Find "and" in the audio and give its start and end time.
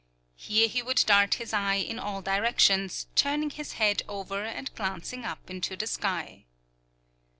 4.43-4.73